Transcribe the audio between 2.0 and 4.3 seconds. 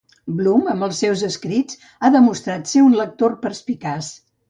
ha demostrat ser un lector perspicaç.